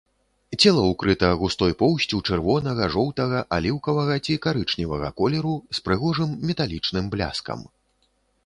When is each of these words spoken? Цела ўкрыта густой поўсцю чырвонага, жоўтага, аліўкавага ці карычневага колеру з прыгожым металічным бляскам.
Цела 0.61 0.81
ўкрыта 0.91 1.27
густой 1.41 1.73
поўсцю 1.81 2.21
чырвонага, 2.31 2.83
жоўтага, 2.95 3.43
аліўкавага 3.59 4.17
ці 4.25 4.39
карычневага 4.49 5.13
колеру 5.23 5.55
з 5.79 5.87
прыгожым 5.89 6.37
металічным 6.51 7.05
бляскам. 7.17 7.59